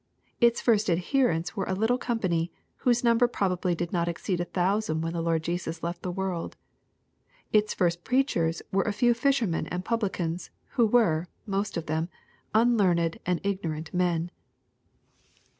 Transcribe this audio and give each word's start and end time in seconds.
—Its 0.47 0.59
first 0.59 0.89
adherents 0.89 1.55
were 1.55 1.65
a 1.65 1.75
little 1.75 1.99
company, 1.99 2.51
whose 2.77 3.03
number 3.03 3.27
pro 3.27 3.49
bably 3.55 3.77
did 3.77 3.93
not 3.93 4.07
exceed 4.07 4.39
a 4.41 4.45
thousand 4.45 5.01
when 5.01 5.13
the 5.13 5.21
Lord 5.21 5.43
Jesus 5.43 5.83
left 5.83 6.01
the 6.01 6.11
world.— 6.11 6.57
^Its 7.53 7.75
first 7.75 8.03
preachers 8.03 8.63
were 8.71 8.81
a 8.81 8.93
few 8.93 9.13
fishermen 9.13 9.67
and 9.67 9.85
publicans, 9.85 10.49
wh*o 10.75 10.85
were, 10.87 11.27
most 11.45 11.77
of 11.77 11.85
them, 11.85 12.09
unlearned 12.55 13.19
and 13.27 13.39
ignorant 13.43 13.93
men. 13.93 14.31